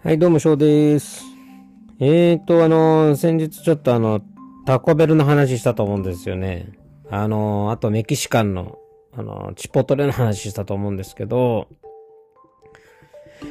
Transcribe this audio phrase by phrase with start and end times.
[0.00, 1.24] はい、どうも、翔です。
[1.98, 4.20] えーと、あの、先日ちょっとあの、
[4.64, 6.68] タコベルの話したと思うんですよね。
[7.10, 8.78] あの、あとメキシカンの、
[9.12, 11.66] あの、チポトレの話したと思うんですけど、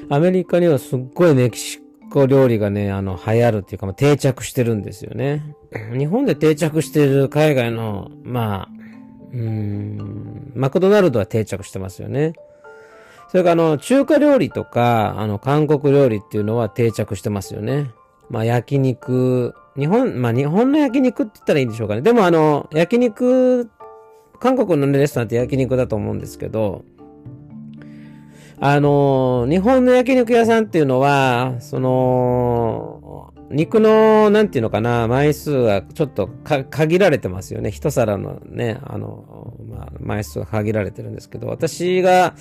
[0.10, 1.82] アメリカにはすっごいメキシ
[2.14, 5.54] コ料理がね、あの、流行るっていうか、まあ、定着してるんですよね。
[6.00, 8.78] 日本で定着してる海外の、まあ、
[9.34, 12.32] うん、マクドナルドは定着してますよね。
[13.30, 17.92] それからあの、中華料理とか、あの、韓国料理っていうのは定着してますよね。
[18.30, 22.02] まあ、焼肉、日本、まあ、日本の焼肉って言ったらいいんでしょうかね。
[22.02, 23.70] でもあの、焼肉、
[24.40, 26.84] 韓国のレストランって焼肉だと思うんですけど、
[28.60, 36.28] あの、日本の焼肉屋さんっていうのは、その、肉の、なんていうのかな、枚数がちょっと
[36.70, 37.72] 限られてますよね。
[37.72, 42.34] 一皿のね、あの、まあ、枚数が限られてるんですけど、私が、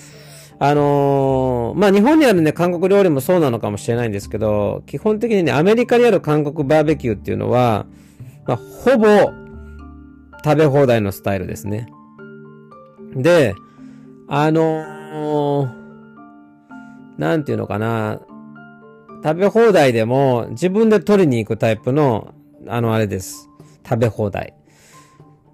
[0.59, 7.87] あのーまあ、日本にあるね、韓国料理もそうなのかもしれないんですけど、基本的にね、アメリカにある韓国バーベキューっていうのは、
[8.47, 9.07] まあ、ほぼ、
[10.45, 11.89] 食べ放題のスタイルですね。
[13.15, 13.55] で、
[14.29, 15.87] あのー
[17.19, 18.21] なんていうのかな、
[19.25, 22.35] 食べ放題でも自分で取りに行くタイプの、
[22.69, 23.49] あの、あれです。
[23.89, 24.55] 食べ放題。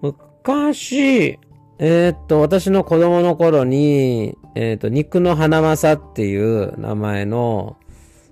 [0.01, 1.39] 昔、
[1.79, 7.77] えーっと、私の子供の頃に、えーと、肉の花正っていう名前の、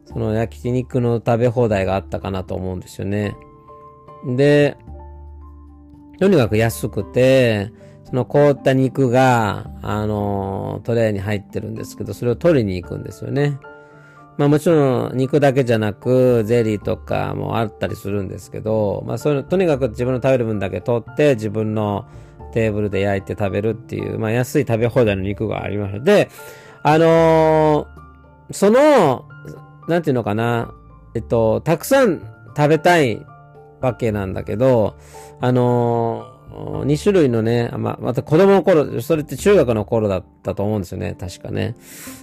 [0.04, 3.36] その焼肉の食べ放題があったかなと思うんですよね。
[4.36, 4.76] で、
[6.18, 7.72] とにかく安くて、
[8.04, 13.58] その凍った肉が、あの、トレーに入ってるんですけど、それを取りに行くんですよね。
[14.36, 22.06] まあもちろん肉だけじゃなく、ゼリーとかもあったりするんですけど、まあそれ、とにかく自分の食べる分だけ取って、自分の
[22.50, 26.00] テーブルで焼いて食べるっていう、まあ安い食べ放題の肉がありました。
[26.00, 26.28] で、
[26.82, 28.00] あのー
[28.52, 29.28] その、
[29.88, 30.74] なんていうのかな、
[31.14, 32.20] えっと、たくさん
[32.56, 33.24] 食べたい
[33.80, 34.96] わけなんだけど、
[35.40, 41.76] あのー2種類のね、ま、また子供の頃、それって中学の頃だったと思うんですよね、確かね。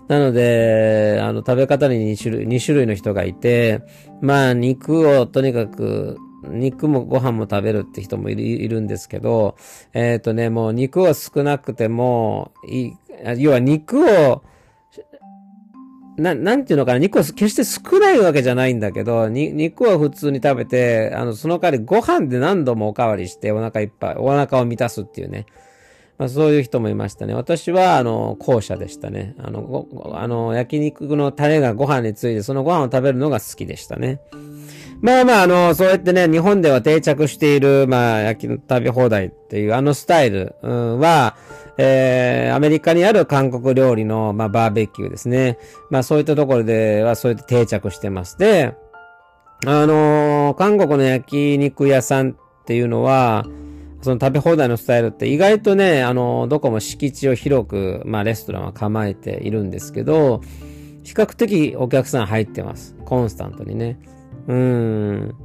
[0.10, 3.82] なので、あの、食べ方に2種類、2種類の人がいて、
[4.22, 6.18] まあ、肉をとにかく、
[6.50, 9.56] 肉もご飯も食べるって人もいるんですけど、
[9.94, 12.94] えっ、とね、もう肉は少なくても、いい、
[13.38, 14.44] 要は肉を、
[16.18, 25.46] な、なんていうのかな、肉は決して少ないわけじゃないんだけど、に、肉は普通に食べて、あの、その代わりご飯で何度もおかわりしてお腹いっぱい、お腹を満たすっていうね。
[26.18, 27.36] まあそういう人もいましたね。
[27.36, 29.36] 私は、あの、後者でしたね。
[29.38, 34.20] あの、ご、あの、焼肉のタレがご飯について、そのご飯を食べるのが好きでしたね。
[35.02, 41.36] まあまあ、あの、そうやってね、日本では定着している、まあ、焼きの食べ放題っていうあのスタイルは、
[41.78, 45.60] えー、アメリカにある韓国料理の、まあ、バーベキューですね。
[45.92, 48.38] まあ、そういったところでは、そうやって定着してます。
[48.38, 48.76] で、
[49.66, 52.36] あのー韓国の焼肉屋さんっ
[52.66, 53.46] ていうのは、
[54.02, 60.42] その食べ放題のスタイルって意外とね、あのどこも敷地を広く、まあ、レストランは構えているんですけど、
[61.04, 62.96] 比較的お客さん入ってます。
[63.06, 64.00] コンスタントにね。
[64.48, 65.36] うん。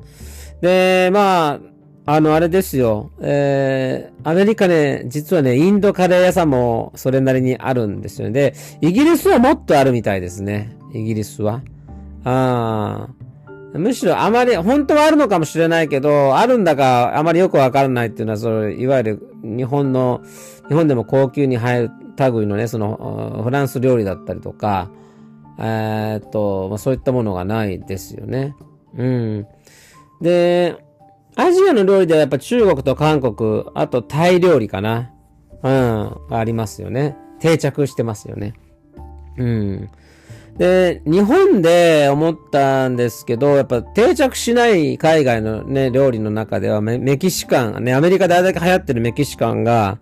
[0.60, 1.60] で、まあ、
[2.04, 3.10] あの、あれですよ。
[3.20, 8.32] えー、アメリカね、実はね、インドカレー屋さんもそれなりにあるんですよね。
[8.32, 10.76] で、イギリスはもっとあるみたいですね。
[10.92, 11.62] イギリスは。
[12.24, 13.08] あ
[13.74, 13.78] あ。
[13.78, 20.20] むしろあまり、本当はあるのかもしれないけど、あるんだかあまりよくわからないっていうのは、それ、いわゆる日本の、
[20.69, 24.90] 日本でも高級に入る類のね、その、フランス料理だったりとか、
[25.58, 28.54] えーっと、まあ、そういったものがないですよね。
[28.97, 29.47] うん。
[30.20, 30.76] で、
[31.36, 35.10] アジアの料理ではやっぱ中国と韓国、あとタイ料理かな。
[35.62, 37.16] うん、ありますよね。
[37.41, 38.54] 定着してますよね。
[39.38, 39.91] うん。
[40.58, 49.98] で、日本で思ったんですけど、やっぱ定着しない海外のね、料理の中ではメキシカン、ね、アメリカであれだけ流行ってるメキシカンが、や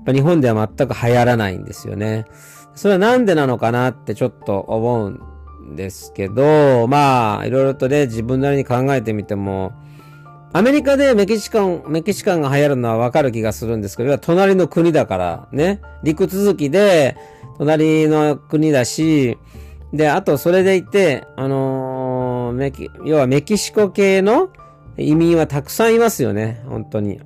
[0.00, 2.26] っぱ日本では全く流行らないんですよね。
[2.74, 5.20] それはなんでなのかなってちょっと思うん
[5.74, 9.72] ですけど、まあ、いろいろとね、自分なりに考えてみても、
[10.52, 17.16] アメリカでメキシカン、メキシカンが流行るのはわかる気がするんですけど、隣の国だからね、陸続きで、
[17.58, 19.38] 隣の国だし、
[19.92, 24.50] で、あとそれでいて、あのーメキ、要はメキシコ系の
[24.96, 27.20] 移民はたくさんいますよね、本当に。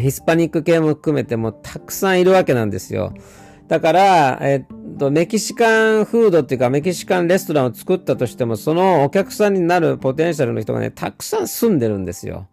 [0.00, 3.12] ヒスパニック系も含めてもたくさんいるわけなんですよ。
[3.72, 12.48] だから、えっと、メキシカンフードっていうか、メキシカンレストランを作ったとしても、そのお客さんになるポテンシャルの人がね、たくさん住んでるんですよ。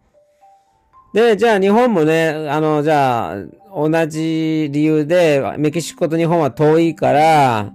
[1.12, 3.36] で、じゃあ日本もね、あの、じゃあ、
[3.76, 7.70] 同じ理由で、メキシコと日本は遠いから、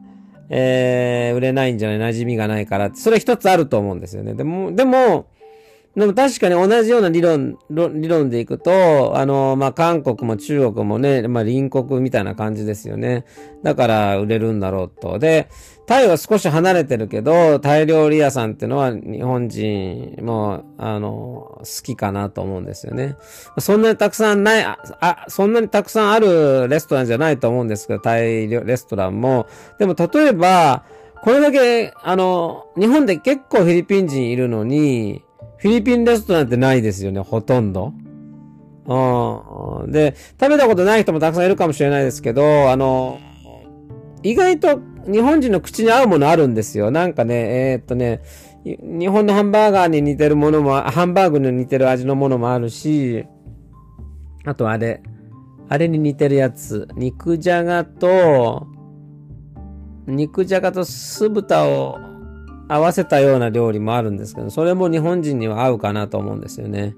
[0.49, 4.33] えー、売れないんじゃない馴染みがないからそれ一つあると思うんですよね。
[4.33, 5.27] でも、でも、
[5.95, 13.25] でも確かに同じような理論、理論でいくと、あの、まあ、韓国も中国もね、まあ、隣国みたいな感じですよね。
[13.63, 15.19] だから売れるんだろうと。
[15.19, 15.47] で、
[15.85, 23.15] タイは少し離れてるけど、タイ料理屋さんっていうのは日本人も、あの、好きかなと思うんですよね。
[23.59, 29.47] そんなにたくさんない、あ、そんなにたくさんあるレストランじゃないと思うんですけど、タイレストランも。
[29.79, 30.83] でも例えば、
[31.23, 35.24] これだけ、あの、日本で結構フィリピン人いるのに、
[35.57, 37.93] フィリピンレストランってないですよね、ほとんど。
[38.87, 39.91] うん。
[39.91, 43.19] で、食べたことない人もたくさんいるかもしれないですけど、あの、
[44.23, 46.91] 意外と日本人の口に合うものあるんですよ。
[46.91, 48.21] なんかね、えー、っとね、
[48.63, 53.25] 日本のハンバーガーに似てるものも、ハンバーグに似てる味のものもあるし、
[54.43, 55.01] あとあれ、
[55.69, 58.67] あれに似てるやつ、肉じゃがと、
[60.07, 61.99] 肉じゃがと酢豚を
[62.67, 66.95] 合わせたような料理もあるんですけど、それも日本人には合うかなと思うんですよね。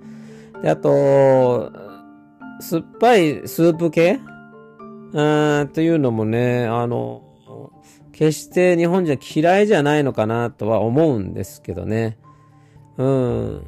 [0.61, 1.71] で、あと、
[2.59, 4.19] 酸っぱいスープ系？
[5.13, 7.23] うーんというのもね、あの、
[8.11, 12.17] 決して日本人は嫌いじゃないのかなとは思うんですけどね。
[12.97, 13.67] うん。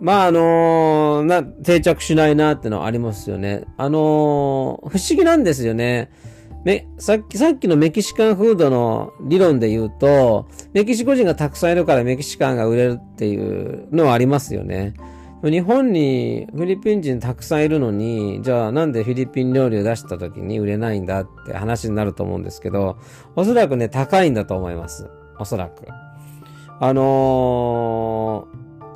[0.00, 3.64] まあ、あのな、定着しないなってのはありますよね。
[3.76, 6.10] あの不思議なんですよね。
[6.64, 14.94] め、さっき、さっきのメキシカンフードの理論で言うと、メキシコ人がたくさんいるからメキシカンが売れるっていうのはありますよね。
[15.50, 22.96] 日本にフィリピン人たくさんいるのに、じゃあなんでフィリピン料理を出した時に売れないんだって話になると思うんですけど、
[23.34, 25.10] おそらくね、高いんだと思います。
[25.40, 25.84] おそらく。
[26.78, 28.46] あの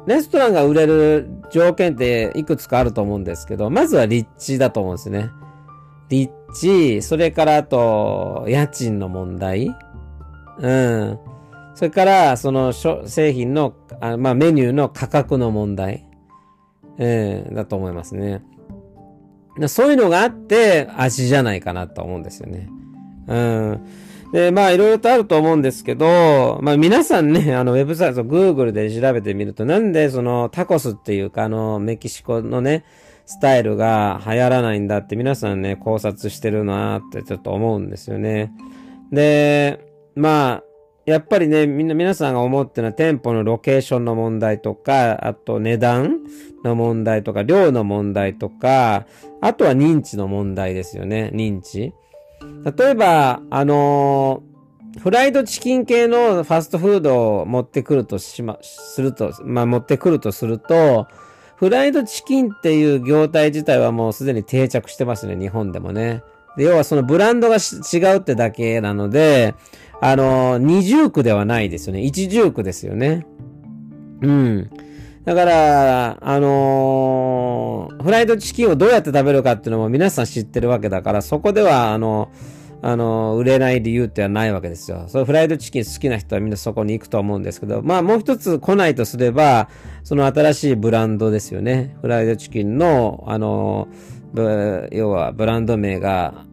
[0.06, 5.30] ー、レストランが売れる条件っていくつかあると思うんですけど、まずは立地だと思うんですね。
[6.08, 9.74] 立地、それからあと、家賃の問題。
[10.58, 11.18] うん。
[11.74, 16.06] それから、その製品の、あまあ、メニューの価格の問題。
[16.98, 18.42] えー、だと思いますね。
[19.68, 22.68] そういうのがあって、味じゃないかなと思うんですよね。
[23.26, 23.86] うん。
[24.32, 32.84] で、まあ、いろいろとあると思うんですけど、まあ、皆さんね、あの、ウェブサイト、Google で調べてみると、なんでそのタコスっていうか、あの、メキシコのね、
[33.26, 38.52] スタイルが流行らないんだって皆さんね、考察してるなってちょっと思うんですよね。
[39.10, 39.84] で、
[40.14, 40.62] まあ、
[41.06, 46.18] やっぱりね、みんな、皆さんが思ってるのは店舗のロケーションの問題とか、あと値段
[46.64, 49.06] の問題とか、量の問題とか、
[49.40, 51.92] あとは認知の問題ですよね、認知。
[52.76, 61.06] 例えば、あのー、フライドチキン系のファストフードを持ってくるとしま、すると、まあ、持ってくるとすると、
[61.56, 66.22] フライドチキンっていう業態自体はもうすでに定着してますね、日本でもね。
[66.56, 69.54] で、要はそのブランドが違うってだけなので、
[70.00, 72.02] あの、二重苦ではないですよね。
[72.02, 73.26] 一重苦ですよね。
[74.22, 74.70] うん。
[75.24, 82.30] だから、あのー、フライドチキンをどうやって食べるかっていうのも皆さん知ってるわけだから、そこでは、あの、
[82.88, 85.06] あの、売れない理由ってはないわけですよ。
[85.08, 89.68] そうフライドチキン好きな人はみんなそこに行くと思うんですけど、まあもう一つ来ないとすれば、
[90.04, 91.96] その新しいブランドですよね。
[92.00, 93.88] フライドチキンの、あの、
[94.92, 96.44] 要はブランド名が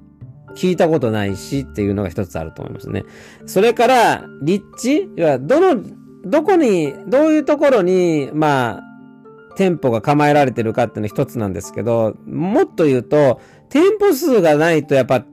[0.56, 3.04] 聞いたことないしっていうのが一つあると思いますね。
[3.46, 5.84] それから、立地要は、どの、
[6.26, 8.84] どこに、どういうところに、まあ、
[9.56, 15.24] 店舗が構えられてるかっていうの一つなんですけど、もっと言うと、店舗数がないとやっぱ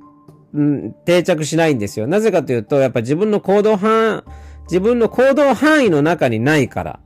[0.58, 2.06] ん、定着しないんですよ。
[2.06, 4.24] なぜかというと、やっぱ自分の行動範、
[4.64, 7.00] 自分の行動範囲の中にないから。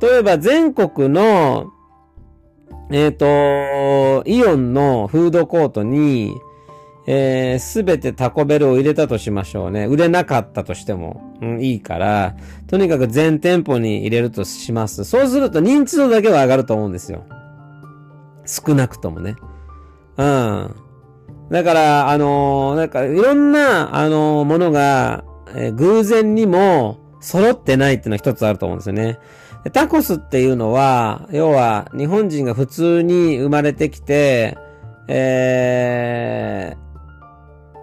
[0.00, 1.72] 例えば全国の、
[2.90, 6.34] えっ、ー、と、イオンのフードコートに、
[7.08, 9.86] えす、べてタコベルを入れたとしましょうね。
[9.86, 12.36] 売れなかったとしても、うん、いいから、
[12.66, 15.04] とにかく全店舗に入れるとします。
[15.04, 17.24] そうすると認知度だけは上がると思うんですよ。
[18.44, 19.36] 少なくともね。
[20.16, 20.74] うん。
[21.50, 25.24] だから、あのー、なんか、いろんな、あのー、ものが、
[25.54, 29.18] えー、偶然にも揃ってないっていうのは一つあると思うんですよね。
[29.72, 34.58] タコスっていうのは、要は、日本人が普通に生まれてきて、
[35.08, 36.85] えー、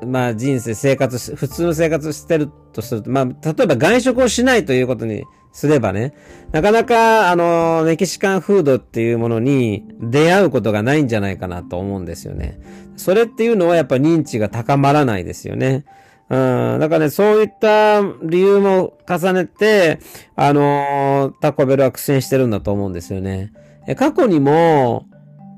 [0.06, 6.14] まあ人生、生活し普通の生活してるとすると、まあ、例えば外食をしないということにすればね、
[6.52, 12.60] なかなか、あの、メキシカンフードっていうものに出会うことがないんじゃないかなと思うんですよね。
[12.96, 15.86] それっていうのはやっぱ認知が高まらないですよね。
[16.30, 16.80] うん。
[16.80, 20.00] だからね、そういった理由も重ねて、
[20.36, 23.52] あのタコベルは苦戦してるんだと思うんですよね。
[23.96, 25.06] 過去にも、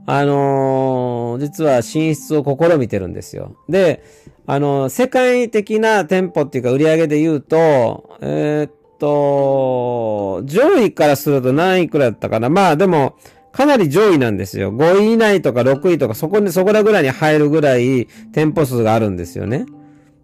[0.05, 3.55] あのー実は進出を試みてるんですよ。
[3.67, 4.03] で、
[4.45, 12.49] あのー世界的な店舗っていうか売り上げで言うと、えーっと、上位からすると何位くらいだったかな。
[12.49, 13.15] まあでも、
[13.51, 14.73] かなり上位なんですよ。
[14.73, 19.65] 5位以内とか6位とか、そこに、そこらぐらいに入るぐらい店舗数があるんですよね。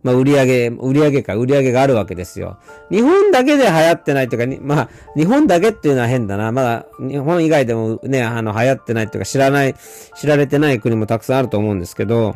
[0.03, 2.57] まあ、売り上げ、売り上げか、売り上げがあるわけですよ。
[2.89, 6.51] 日本だけで流行ってないというか、まあ、日本だけっていうのは変だな。
[6.51, 9.75] まだ、日本以外でもね、あの、流行ってないというか、知らない、
[10.15, 12.35] 知られてない国もたくさんあると思うんですけど、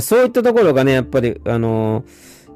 [0.00, 2.04] そういったところがね、やっぱり、あの、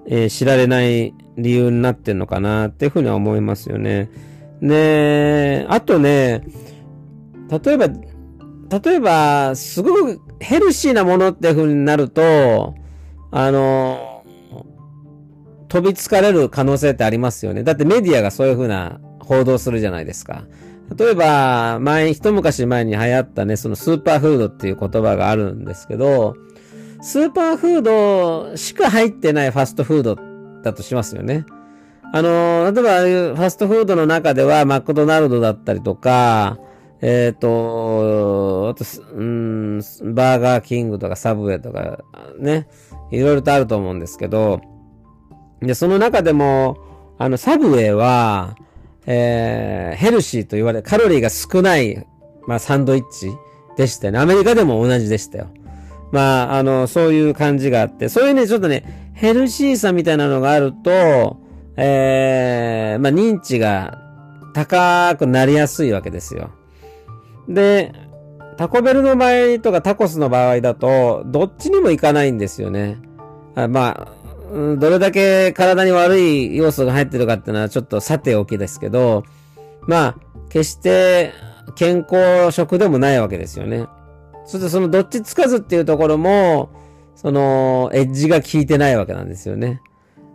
[0.06, 4.10] えー知られない理由になってんのかなっていうふうには思いますよね。
[4.60, 6.44] ねあとね、
[7.50, 12.74] 例えば、例えば、すごくヘルシーなものっていう風になると、
[13.30, 14.24] あの、
[15.68, 17.62] 飛びつかれる可能性ってありますよね。
[17.62, 20.44] だってメディアがそういう風な報道するじゃないですか。
[20.96, 26.34] 例えば、前、一昔前に流行ったね、そのスーパーフードっていう言葉があるんですけど、
[27.00, 30.18] スーパーフードしか入ってないファストフード
[30.62, 31.46] だとしますよね。
[32.12, 36.58] あの、例えばファストフードの中ではマクドナルドだったりとか、
[37.02, 38.84] えっ、と、あと、
[39.14, 42.04] うん、バーガーキングとかサブウェイとか、
[42.38, 42.68] ね、
[43.10, 44.60] いろいろとあると思うんですけど、
[45.60, 46.78] で、その中でも、
[47.18, 48.56] あの、サブウェイは、
[49.06, 52.06] えー、ヘルシーと言われ、カロリーが少ない、
[52.46, 53.30] まあ、サンドイッチ
[53.76, 54.18] でしたよね。
[54.20, 55.48] アメリカでも同じでしたよ。
[56.12, 61.38] まあ、あの、そういう感じがあって、そういうね、ちょっとね、ヘルシーさみたいなのがあると、
[61.76, 63.98] えー、まあ、認知が
[64.54, 66.50] 高くなりやすいわけですよ。
[67.48, 67.92] で、
[68.60, 72.98] タコベルの場合とかタコスの場合だと、どっちにもいかないんですよね。
[73.54, 79.24] あまあ、どれだけ体に悪い要素が入ってるかっていうのはちょっとさておきですけど、
[79.86, 80.16] まあ、
[80.50, 81.32] 決して
[81.74, 83.86] 健康食でもないわけですよね。
[84.44, 86.68] そしてそのどっちつかずっていうところも、
[87.14, 89.80] その、エッジが効いてないわけなんですよね。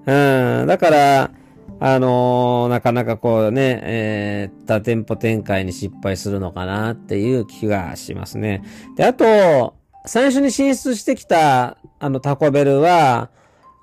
[0.07, 0.65] うん。
[0.65, 1.31] だから、
[1.79, 8.63] あのーなかなかこうね、えー、多店舗展開に失敗するのかなっていう気がしますね。
[8.95, 13.29] で、あと、最初に進出してきた、あの、タコベルは、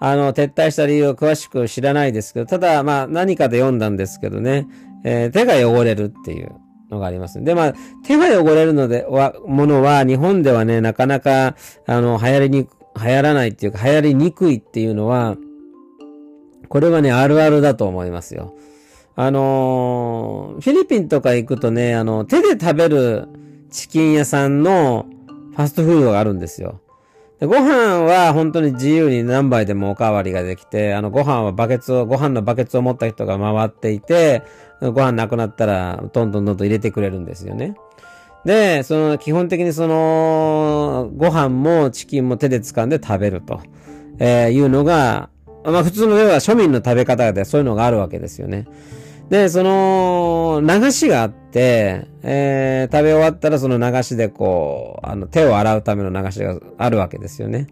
[0.01, 4.67] あの、撤退した理由を詳しく知らないですけど、ただ、まあ、何かで読んだんですけどね、
[5.05, 6.53] えー手が汚れるっていう
[6.91, 7.43] のがあります。
[7.43, 11.57] で、まあ、手が汚れるので、は、ものは、日本ではね、なかなか、
[11.87, 12.69] あの、流行りに、
[13.01, 15.37] 流行らないっていうか、流行りにくいっていうのは、
[16.73, 18.55] これはね、あるあるだと思いますよ。
[19.15, 23.29] あのーフィリピンとか行くとね、あの、手で食べる
[23.71, 25.05] チキン屋さんの
[25.55, 26.81] ファストフードがあるんですよ。
[27.41, 34.43] でご飯は本当に自由に何杯でもおかわりができて、あの、ご飯はバケツを、ご飯のバケツを持った人が回っていて、
[34.81, 37.75] ご飯なくなったら、どんどんどんどん入れてくれるんですよね。
[38.47, 43.61] で、その、基本的にその、ご飯もチキンも手で掴んで食べると、
[44.19, 45.29] えーいうのが、
[45.65, 48.67] まあ普通の要は庶民の食べ方でそういうのがあるわけですよね。
[49.33, 57.67] で、その、流しがあって、えー食べ終わったらその流しでこう、あの、手を洗うための流しがあるわけですよね。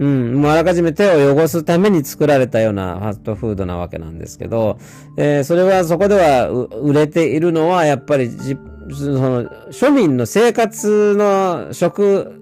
[0.00, 4.78] うん、もうあらかじめ手を汚すために作られたようなファストフードなわけなんですけど、
[5.16, 8.56] えーそれはそこでは売れているのはやっぱりじ、
[8.90, 12.40] その、庶民の生活の食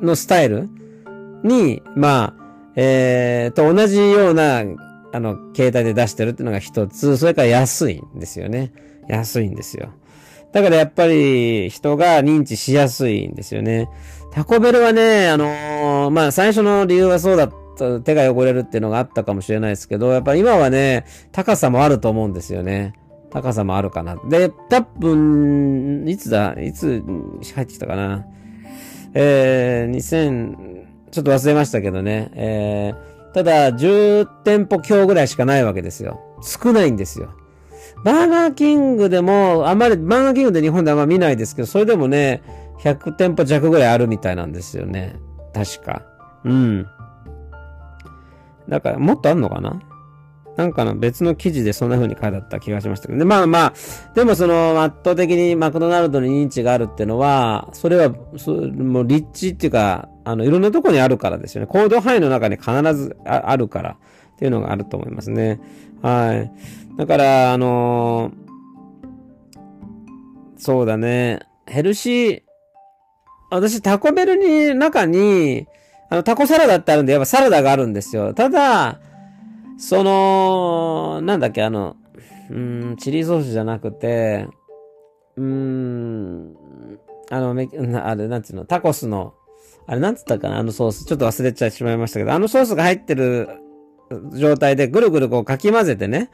[0.00, 0.70] のスタイル
[1.42, 2.43] に、まあ、
[2.76, 4.62] えー、と同じような、
[5.12, 8.72] あの、携帯で出してるっていうのが一つ、それから安いんですよね。
[9.08, 9.90] 安いんですよ。
[10.52, 13.88] だからやっぱり人が認知しやすいんですよね。
[14.32, 22.94] タコベルはね、あのーまあ最初の理由はそうだった、手が汚れるっていうのがあったかもしれないですけど、やっぱ今はね、高さもあると思うんですよね。
[23.30, 24.16] 高さもあるかな。
[24.28, 26.54] で、多分、いつだ？
[26.60, 27.02] いつ
[27.54, 28.24] 入ってきたかな？
[29.12, 30.83] えー、2000、
[31.14, 32.30] ちょっと忘れましたけどね。
[32.34, 36.20] えー、ただ、10店舗強ぐらいしかないわけですよ。
[36.42, 37.30] 少ないんですよ。
[38.04, 42.42] バーガーキングでも、あまり、バーガーキングで日本であんま見ないですけど、それでもね、
[42.80, 45.14] 100店舗弱ぐらいあるみたいなんですよね。
[45.54, 46.02] 確か。
[46.44, 46.86] うん。
[48.68, 49.80] だから、もっとあんのかな？
[50.56, 53.18] なんかの別の記事でそんな風に書いてあった気がしましたけど。
[53.20, 53.72] で、まあまあ、
[54.14, 61.66] でもその圧倒的にマクドナルドに認知があるってのは、それは、そもう立地っていうか、あの、いろんなとこにあるからですよね。
[61.66, 63.96] 行動範囲の中に必ずあるから
[64.34, 65.60] っていうのがあると思いますね。
[66.02, 66.50] はい。
[66.96, 68.32] だから、あの
[70.56, 71.40] そうだね。
[71.66, 72.42] ヘルシー、
[73.50, 75.66] 私タコベルに、中に、
[76.10, 78.34] あの、タコサラダってあるんで、やっぱサラダがあるんですよ。
[78.34, 79.00] ただ、
[79.76, 81.96] その、なんだっけ、あの、
[82.50, 84.48] うん、チリソースじゃなくて、
[85.36, 86.56] うーん、
[87.30, 87.50] あの、
[88.04, 89.34] あれ、なんていうの、タコスの、
[89.86, 90.58] あれ、なんつったかな？
[90.58, 91.04] あのソース。
[91.04, 93.48] ちょっと忘れちゃいしまいましたけど、あのソースが入ってる
[94.34, 96.30] 状態でぐるぐるこうかき混ぜてね。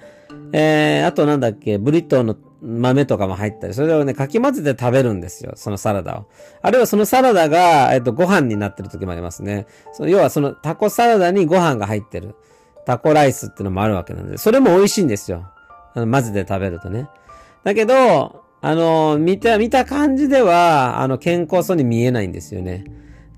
[0.53, 5.53] えー、あとなんだっけ、ブリトーの豆とかも入ったり、それをね、かき混ぜて食べるんですよ。
[5.57, 6.29] そのサラダを。
[6.63, 9.67] あるいはそのサラダが、えっと、ご飯になってる時もありますね。
[9.93, 12.35] その要はそのタコサラダにご飯が入ってる。
[12.87, 15.47] タコライスってのもあるわけなんで、それも美味しいんですよ。
[15.95, 17.09] あの混ぜて食べるとね。
[17.63, 22.85] だけど、あの、見た、見た感じでは、あの、健康そうに見えないんですよね。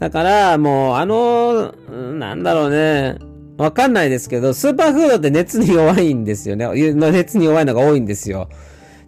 [0.03, 1.73] だから、もう、あの、
[2.19, 3.19] なんだろうね。
[3.57, 6.67] わかんないですけど、スーパーフードって熱に弱いんですよね。
[6.93, 8.49] 熱に弱いのが多いんですよ。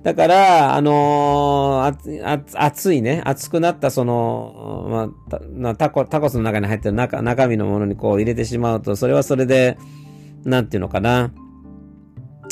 [0.05, 5.11] だから、あのー、熱いね、熱くなったその、
[5.59, 9.77] まあ、タコ、タコスの中に入ってる中、中身のものにこう入れてしまうと、それはそれで、
[10.45, 11.33] なんていうのかな。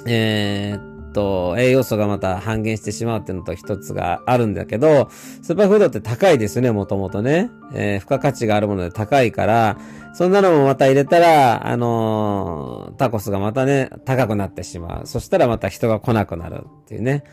[0.09, 7.51] えー、と、栄養素がまた半減してしまうっていうのと一つがあるんだけど、スーパーフードって高いですね、もともとね。
[7.75, 9.79] えー、付加価値があるもので高いから、
[10.15, 15.07] そんなのもまた入れたら、あのー、タコスがまたね、高くなってしまう。
[15.07, 17.25] そしたらまた人が来なくなるっていうね。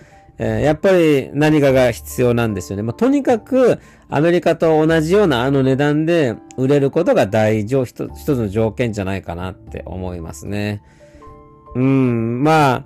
[0.41, 2.83] えー、やっぱり何かが必要なんですよね。
[2.83, 10.81] まあ、とにかく、アメリカと同じようなあの値段で売れることが大事、一つの条件じゃないかなって思いますね。
[11.75, 12.83] うん、まあ、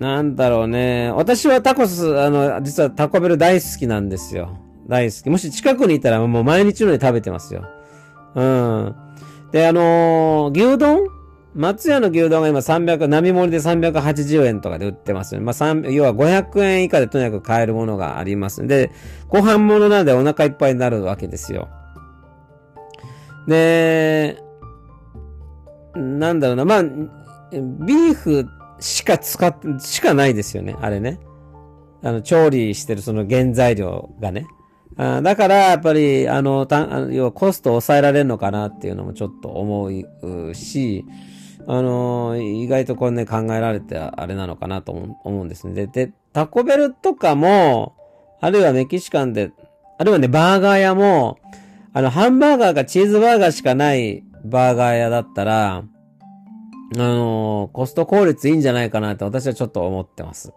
[0.00, 1.12] なんだろうね。
[1.12, 4.58] 私はタコス、あの、実はタコベル大好きなんですよ。
[4.88, 5.30] 大好き。
[5.30, 7.68] もし近くにいたらもう毎日のように食べてますよ。
[8.34, 8.96] うん。
[9.52, 11.06] で、あのー、牛丼？
[11.54, 15.44] 松屋の牛丼が今300、並盛りで380円とかで売ってますよね。
[15.44, 18.92] まあ、3、要は500円以下でとにかく買えるものがありますで、
[19.28, 21.68] ご飯物なんでお腹いっぱいになるわけですよ。
[23.48, 24.38] で、
[25.94, 28.46] なんだろうな、まあ、ビーフ
[28.80, 31.18] しか使って、しかないですよね、あれね。
[32.02, 34.46] あの、調理してるその原材料がね。
[34.96, 41.04] あだから、やっぱり、あの、た要はコストを抑えられるのかなっていうのもちょっと思うし、
[41.66, 45.74] あの、意外とこれね、考えられてあれなのかなと思うんですね。
[45.74, 47.94] で、で、タコベルとかも、
[48.40, 49.52] あるいはメキシカンで、
[49.98, 51.38] あるいはね、バーガー屋も、
[51.92, 55.84] あの、ハンバーガーかチーズバーガーしかないバーガー屋だったら、
[56.96, 60.52] あの、コスト効率いいんじゃないかなって私はちょっと思ってます。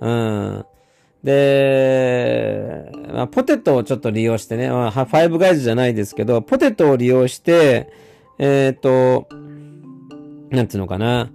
[0.00, 0.66] うん。
[1.24, 7.90] で、まあ、ポテトをちょっと利用してね、まあ、ファイブガイズじゃないですけど、ポテトを利用して、
[8.38, 9.28] えっ、ー、と、
[10.50, 11.30] なんていうのかな。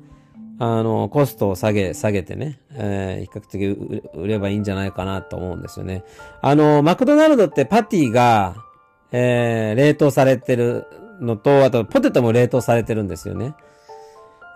[0.60, 6.04] あの、コストを下げ、下げてね、えー、比較的売ればいいんじゃないかなと思うんですよね。
[6.42, 8.56] あの、マクドナルドってパティが、
[9.12, 10.86] えー、冷凍されてる
[11.20, 13.56] のと、あとポテトも冷凍されてるんですよね。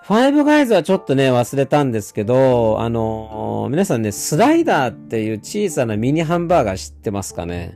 [0.08, 7.76] ファイブガイズはちょっとね、忘れたんですけど、あのー、皆さんね、スライダーっていう小さなミニハンバーガー知ってますかね？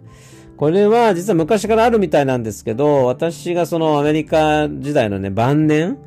[0.56, 5.98] これは実は昔からあるみたいなんですけど、私がそのアメリカ時代のね、晩年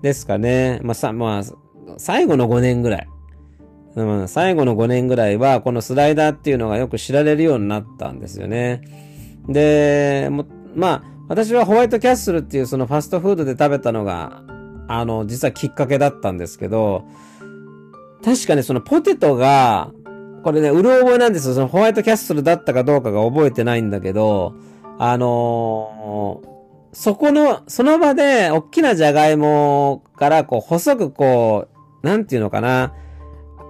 [0.00, 0.78] ですかね。
[0.84, 1.42] まあ、さ、まあ、
[1.96, 3.08] 最後の5年ぐらい。
[3.96, 8.80] うん、最後の5年ぐらいは、このスライダーっていうのがよく知られるようになったんですよね。
[9.48, 10.30] で、
[10.76, 14.53] まあ、私はホワイトキャッスルっていうそのファストフードで食べたのが
[14.88, 17.04] あの、実はきっかけだったんですけど、
[18.24, 19.92] 確かね、そのポテトが、
[20.42, 21.54] これね、うる覚えなんですよ。
[21.54, 24.54] そのホワイトキャッスルだったかどうかが覚えてないんだけど、
[24.98, 31.68] あのー、そこの、その場で、大きなじゃがいもから、こう、細くこ
[32.02, 32.94] う、なんていうのかな。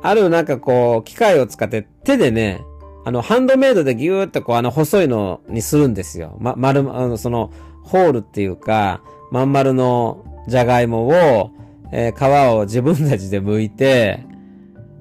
[0.02, 2.60] あるなんかこう、機械を使って手でね、
[3.06, 6.36] あの、ハンドメイドでギューってこう、あの、細いのにするんですよ。
[6.40, 7.50] ま、丸、あの、その、
[7.82, 11.50] ホールっていうか、まん丸のじゃがいもを、
[11.92, 14.26] えー、皮を自分たちで剥いて、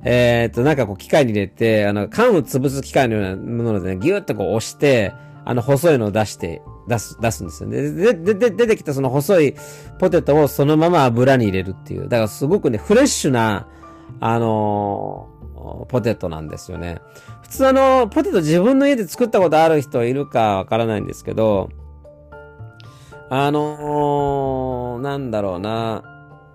[0.06, 5.14] えー、っと、なんかこう機械に入れて、あの、缶を潰す機械のようなものでね、ギューッとこう押して、
[5.46, 7.92] あの、細いのを出して、出す、出すんですよね。
[7.92, 9.56] で、で、で、出てきたその細い
[10.00, 12.04] ポテトをそのまま油に入れるっていう。
[12.04, 13.68] だからすごくね、フレッシュな、
[14.20, 17.00] あのー、ポテトなんですよね。
[17.42, 21.70] 普通あの、ポテト自分の家で作ったことある人いるかわからないんですけど、
[23.30, 26.04] あのー、なんだろうな。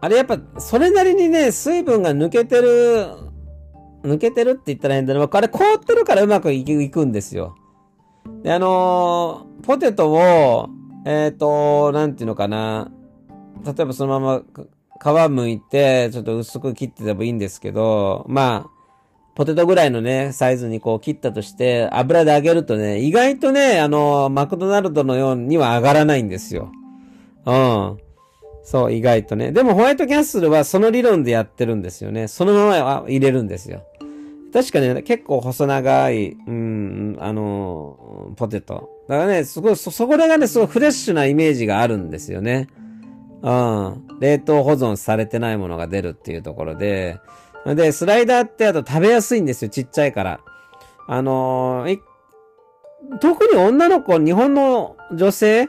[0.00, 3.09] あれやっぱ、それなりにね、水分が抜けてる、
[4.04, 5.28] 抜けてるって言ったら変だな。
[5.31, 7.57] あれ凍ってるからうまくいくんですよ。
[8.42, 10.68] で、あのー、ポテトを、
[11.04, 12.90] えっ、ー、と、なんていうのかな。
[13.64, 14.42] 例えばそのまま
[15.26, 18.77] 皮むいて、ちょっと薄く切っててもいいんですけど、まあ、
[19.38, 26.72] ポテトぐらいのね、サイズにこう切ったとして、油で揚げるとね、意外とね、あの、マクドナルドのようには上がらないんですよ。
[27.46, 27.98] うん。
[28.64, 29.53] そう、意外とね。
[29.53, 32.27] でもホワイトキャッスルはその理論でやってるんですよね。
[32.27, 33.85] そのまま入れるんですよ。
[34.53, 38.90] 確かね、結構細長い、うん、あの、ポテト。
[39.09, 42.66] だからね、すごい、そ、そこらがね、すごいフレッシュなイメージがあるんですよね。
[43.42, 44.05] うん。
[44.18, 47.20] 冷凍保存されてないものが出るっていうところで。
[47.74, 50.40] で、スライダーってあと食べやすいんですよ、ちっちゃいから。
[51.07, 52.00] あのー、
[53.20, 55.68] 特に女の子、日本の女性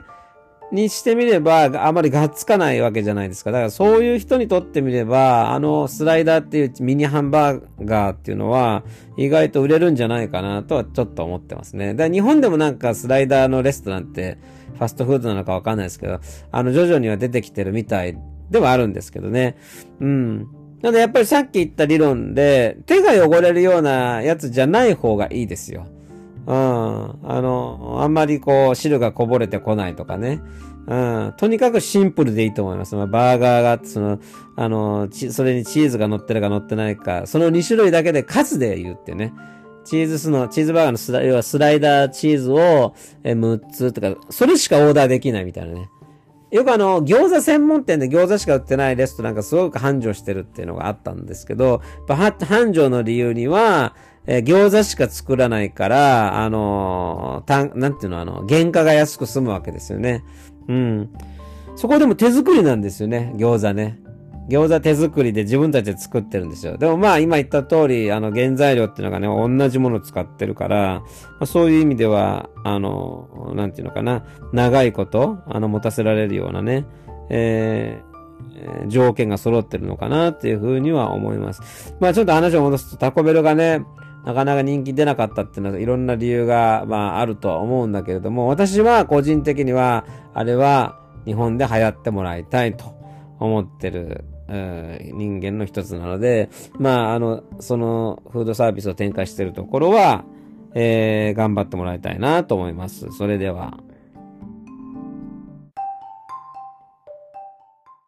[0.71, 3.51] にしてみれば、あまりがっつかないわけじゃないですか。
[3.51, 8.83] だからそういう人にとってみれば、あのスライダーっていうミニハンバーガーっていうのは、
[9.17, 11.93] 意外と売れるんじゃないかなとはちょっと思ってますね。
[11.93, 14.37] だから日本でもなんかスライダーのレストランって、
[14.75, 16.19] ファストフードなのかわかんないですけど、
[16.51, 18.17] あの徐々には出てきてるみたい
[18.49, 19.57] ではあるんですけどね。
[19.99, 20.47] うん。
[20.81, 25.87] なのでやっぱりさっき言った理論で、手が汚れるようなやつじゃない方がいいですよ。
[26.47, 26.55] うん。
[26.55, 30.41] あの、あんまりこう、汁がこぼれてこないとかね。
[30.87, 31.33] うん。
[31.37, 32.95] とにかくシンプルでいいと思います。
[32.95, 34.19] まあ、バーガーがあって、その、
[34.55, 39.33] あの、それにチーズが乗ってるか乗ってないか、その2種類だけで数で言ってね。
[39.83, 45.89] チーズスの、チーズバーガーのスラ要はスライダーチーズをえ6つとか、それしかオーダーできないみたいなね。
[46.51, 60.23] よくあの、餃子専門店で餃子しか売ってないレストランがすごく繁盛してるっていうのがあったんですけど、繁盛の理由には、えー、餃子しか作らないから、あのー、たん、なんていうの、あの、原価が安く済むわけですよね。
[60.67, 61.09] うん。
[61.75, 63.99] そこでも手作りなんですよね、餃子ね。
[64.49, 66.77] 餃子手作りで自分たちで作ってるんですよ。
[66.77, 71.03] でもまあ今言った通り、あの原材料っていうのがね、同じもの使ってるから、ま
[71.41, 76.85] あ、そういう意味では、あの、なんていうのかな、長いこと、あの、持たせられるようなね、
[77.29, 81.95] えー、条件が揃ってるのかなっていうふうには思います。
[81.99, 83.85] まあちょっと話を戻すとタコベルがね、
[84.25, 92.93] なかなか人気出なかったっていうのは、いろんな理由が、まあ、あるとは思うんだけれども、私は個人的には、あれは日本で流行ってもらいたいと
[93.39, 100.25] 思ってる、人間の一つなので、まあ、あの、そのフードサービスを展開しているところは、
[100.73, 103.11] えー、頑張ってもらいたいなと思います。
[103.11, 103.79] それでは。